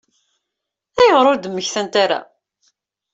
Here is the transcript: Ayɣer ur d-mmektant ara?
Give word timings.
Ayɣer 1.01 1.25
ur 1.31 1.37
d-mmektant 1.37 1.93
ara? 2.03 2.19